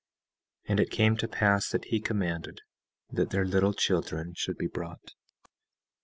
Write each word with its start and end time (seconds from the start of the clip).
17:11 0.63 0.69
And 0.71 0.79
it 0.79 0.89
came 0.89 1.15
to 1.17 1.27
pass 1.27 1.69
that 1.69 1.85
he 1.85 1.99
commanded 1.99 2.61
that 3.11 3.29
their 3.29 3.45
little 3.45 3.75
children 3.75 4.33
should 4.35 4.57
be 4.57 4.65
brought. 4.65 5.13